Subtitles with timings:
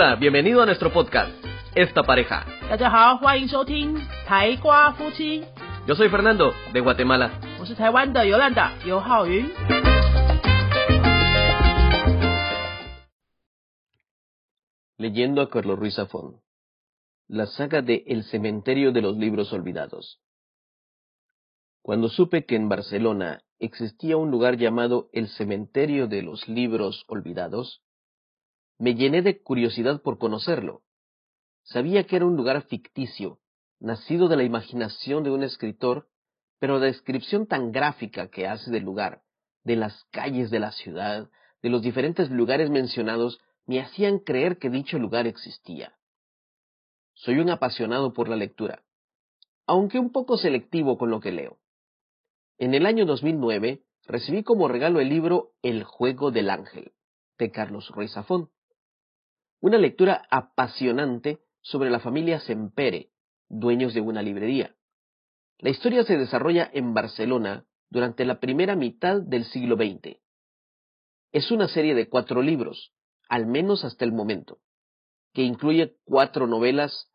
[0.00, 1.32] Hola, bienvenido a nuestro podcast,
[1.74, 2.46] Esta Pareja.
[5.88, 7.40] Yo soy Fernando, de Guatemala.
[14.98, 16.42] Leyendo a Carlos Ruiz Zafón.
[17.26, 20.20] La saga de El cementerio de los libros olvidados.
[21.82, 27.82] Cuando supe que en Barcelona existía un lugar llamado El cementerio de los libros olvidados,
[28.78, 30.82] me llené de curiosidad por conocerlo.
[31.62, 33.40] Sabía que era un lugar ficticio,
[33.80, 36.08] nacido de la imaginación de un escritor,
[36.58, 39.22] pero la descripción tan gráfica que hace del lugar,
[39.64, 41.28] de las calles de la ciudad,
[41.62, 45.94] de los diferentes lugares mencionados, me hacían creer que dicho lugar existía.
[47.14, 48.82] Soy un apasionado por la lectura,
[49.66, 51.58] aunque un poco selectivo con lo que leo.
[52.56, 56.92] En el año 2009 recibí como regalo el libro El juego del ángel,
[57.38, 58.50] de Carlos Ruiz Zafón.
[59.60, 63.10] Una lectura apasionante sobre la familia Sempere,
[63.48, 64.76] dueños de una librería.
[65.58, 70.18] La historia se desarrolla en Barcelona durante la primera mitad del siglo XX.
[71.32, 72.92] Es una serie de cuatro libros,
[73.28, 74.60] al menos hasta el momento,
[75.32, 77.10] que incluye cuatro novelas,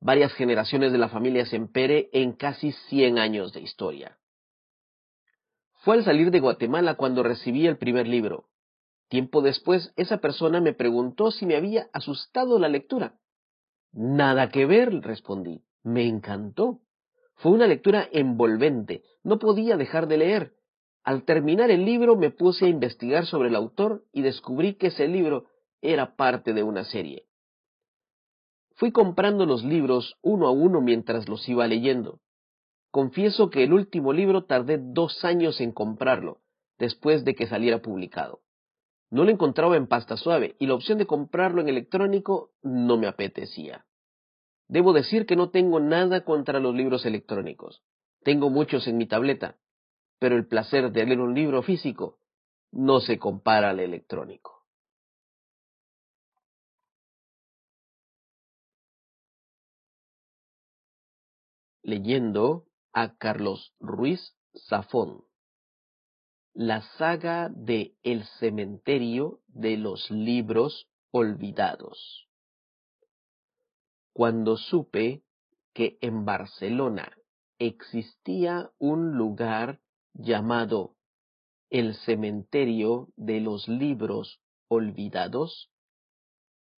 [0.00, 4.18] varias generaciones de la familia Sempere en casi 100 años de historia.
[5.82, 8.48] Fue al salir de Guatemala cuando recibí el primer libro.
[9.08, 13.18] Tiempo después, esa persona me preguntó si me había asustado la lectura.
[13.92, 15.62] Nada que ver, respondí.
[15.82, 16.80] Me encantó.
[17.36, 19.02] Fue una lectura envolvente.
[19.22, 20.52] No podía dejar de leer.
[21.04, 25.06] Al terminar el libro me puse a investigar sobre el autor y descubrí que ese
[25.06, 25.46] libro
[25.80, 27.26] era parte de una serie.
[28.74, 32.20] Fui comprando los libros uno a uno mientras los iba leyendo.
[32.90, 36.40] Confieso que el último libro tardé dos años en comprarlo,
[36.78, 38.40] después de que saliera publicado.
[39.10, 43.06] No lo encontraba en pasta suave y la opción de comprarlo en electrónico no me
[43.06, 43.86] apetecía.
[44.68, 47.82] Debo decir que no tengo nada contra los libros electrónicos.
[48.22, 49.56] Tengo muchos en mi tableta,
[50.18, 52.18] pero el placer de leer un libro físico
[52.72, 54.64] no se compara al electrónico.
[61.82, 64.34] Leyendo a Carlos Ruiz
[64.68, 65.25] Zafón.
[66.58, 72.30] La saga de El cementerio de los libros olvidados.
[74.14, 75.22] Cuando supe
[75.74, 77.12] que en Barcelona
[77.58, 79.82] existía un lugar
[80.14, 80.96] llamado
[81.68, 85.70] el cementerio de los libros olvidados,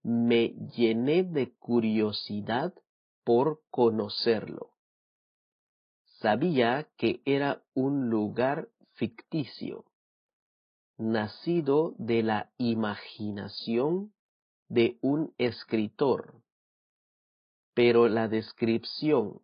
[0.03, 2.73] me llené de curiosidad
[3.25, 4.71] por conocerlo.
[6.23, 9.85] Sabía que era un lugar ficticio,
[10.99, 14.15] nacido de la imaginación
[14.69, 16.43] de un escritor,
[17.75, 19.43] pero la descripción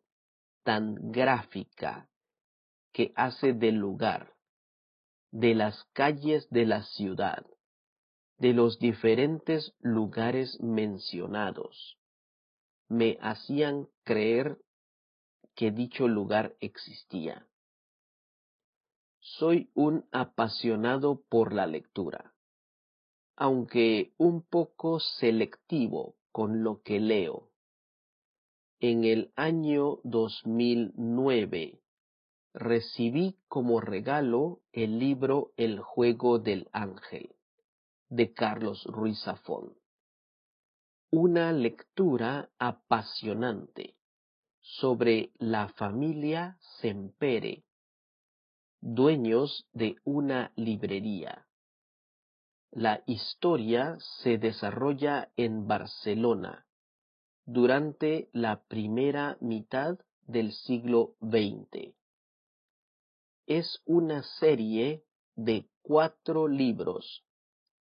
[0.64, 2.08] tan gráfica
[2.92, 4.34] que hace del lugar,
[5.30, 7.46] de las calles de la ciudad,
[8.38, 11.98] de los diferentes lugares mencionados,
[12.88, 14.58] me hacían creer
[15.54, 17.46] que dicho lugar existía.
[19.38, 22.34] Soy un apasionado por la lectura,
[23.34, 27.48] aunque un poco selectivo con lo que leo.
[28.78, 31.80] En el año 2009
[32.52, 37.34] recibí como regalo el libro El juego del ángel
[38.10, 39.74] de Carlos Ruiz Zafón.
[41.10, 43.96] Una lectura apasionante
[44.60, 47.64] sobre la familia Sempere,
[48.82, 51.46] dueños de una librería.
[52.72, 56.66] La historia se desarrolla en Barcelona
[57.46, 61.94] durante la primera mitad del siglo XX.
[63.46, 65.04] Es una serie
[65.36, 67.24] de cuatro libros,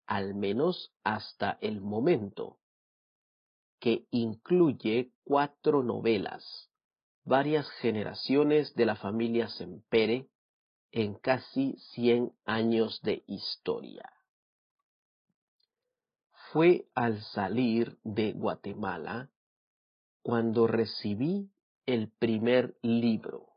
[0.06, 2.58] al menos hasta el momento,
[3.80, 6.70] que incluye cuatro novelas,
[7.24, 10.28] varias generaciones de la familia Sempere
[10.92, 14.12] en casi 100 años de historia.
[16.52, 19.30] Fue al salir de Guatemala
[20.22, 21.52] cuando recibí
[21.86, 23.48] el primer libro.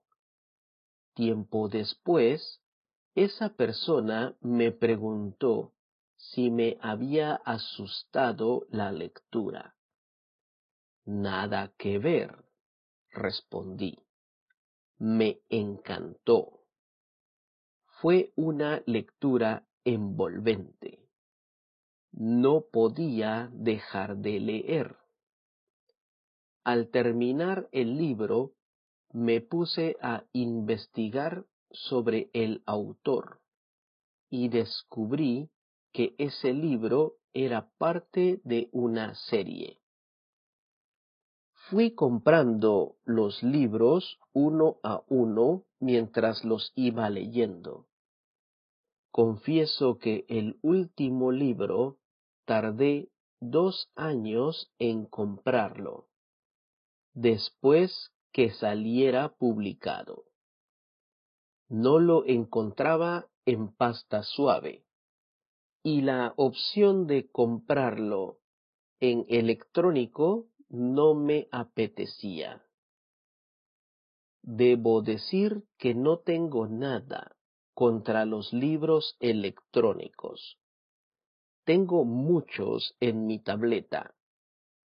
[1.14, 2.60] Tiempo después,
[3.14, 5.72] esa persona me preguntó
[6.16, 9.74] si me había asustado la lectura.
[11.04, 12.44] Nada que ver,
[13.10, 13.98] respondí.
[14.98, 16.61] Me encantó.
[18.02, 20.98] Fue una lectura envolvente.
[22.10, 24.96] no podía dejar de leer.
[26.64, 28.54] Al terminar el libro,
[29.12, 33.40] me puse a investigar sobre el autor
[34.28, 35.48] y descubrí
[35.92, 39.78] que ese libro era parte de una serie.
[41.70, 47.86] Fui comprando los libros uno a uno mientras los iba leyendo.
[49.12, 51.98] Confieso que el último libro
[52.46, 53.10] tardé
[53.40, 56.08] dos años en comprarlo,
[57.12, 60.24] después que saliera publicado.
[61.68, 64.86] No lo encontraba en pasta suave
[65.82, 68.38] y la opción de comprarlo
[68.98, 72.64] en electrónico no me apetecía.
[74.40, 77.36] Debo decir que no tengo nada
[77.74, 80.58] contra los libros electrónicos.
[81.64, 84.14] Tengo muchos en mi tableta,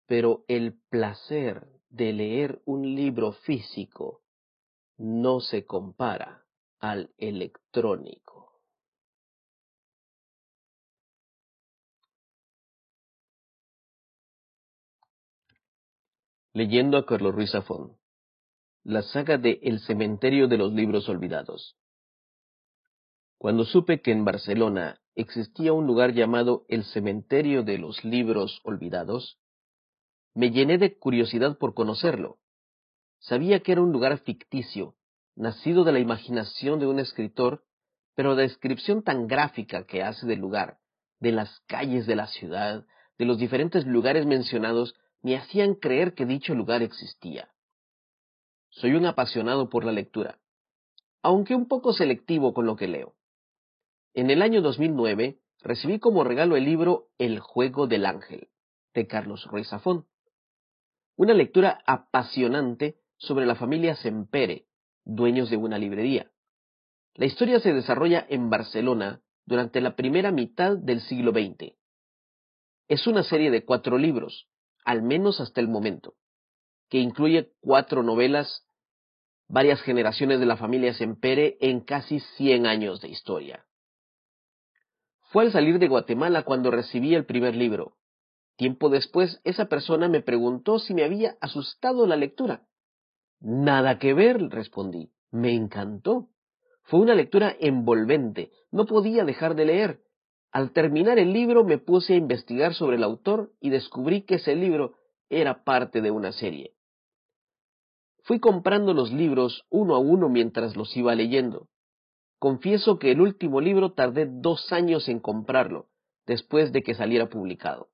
[0.05, 4.21] pero el placer de leer un libro físico
[4.97, 6.45] no se compara
[6.79, 8.61] al electrónico.
[16.53, 17.97] Leyendo a Carlos Ruiz Zafón.
[18.83, 21.77] La saga de El cementerio de los libros olvidados.
[23.41, 29.39] Cuando supe que en Barcelona existía un lugar llamado el cementerio de los libros olvidados,
[30.35, 32.37] me llené de curiosidad por conocerlo.
[33.17, 34.93] Sabía que era un lugar ficticio,
[35.35, 37.63] nacido de la imaginación de un escritor,
[38.13, 40.77] pero la descripción tan gráfica que hace del lugar,
[41.19, 42.85] de las calles de la ciudad,
[43.17, 47.49] de los diferentes lugares mencionados, me hacían creer que dicho lugar existía.
[48.69, 50.37] Soy un apasionado por la lectura,
[51.23, 53.15] aunque un poco selectivo con lo que leo.
[54.13, 58.49] En el año 2009 recibí como regalo el libro El juego del ángel,
[58.93, 60.05] de Carlos Ruiz Zafón.
[61.15, 64.65] Una lectura apasionante sobre la familia Sempere,
[65.05, 66.29] dueños de una librería.
[67.13, 71.73] La historia se desarrolla en Barcelona durante la primera mitad del siglo XX.
[72.89, 74.49] Es una serie de cuatro libros,
[74.83, 76.15] al menos hasta el momento,
[76.89, 78.67] que incluye cuatro novelas,
[79.47, 83.65] varias generaciones de la familia Sempere en casi 100 años de historia.
[85.31, 87.93] Fue al salir de Guatemala cuando recibí el primer libro.
[88.57, 92.67] Tiempo después, esa persona me preguntó si me había asustado la lectura.
[93.39, 95.09] Nada que ver, respondí.
[95.31, 96.27] Me encantó.
[96.83, 98.51] Fue una lectura envolvente.
[98.71, 100.01] No podía dejar de leer.
[100.51, 104.53] Al terminar el libro me puse a investigar sobre el autor y descubrí que ese
[104.53, 104.95] libro
[105.29, 106.73] era parte de una serie.
[108.23, 111.69] Fui comprando los libros uno a uno mientras los iba leyendo.
[112.41, 115.89] Confieso que el último libro tardé dos años en comprarlo,
[116.25, 117.89] después de que saliera publicado.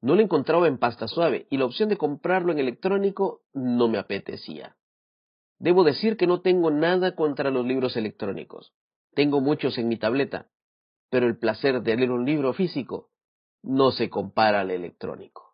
[0.00, 3.98] No lo encontraba en pasta suave y la opción de comprarlo en electrónico no me
[3.98, 4.78] apetecía.
[5.58, 8.72] Debo decir que no tengo nada contra los libros electrónicos.
[9.12, 10.48] Tengo muchos en mi tableta,
[11.10, 13.10] pero el placer de leer un libro físico
[13.62, 15.53] no se compara al electrónico.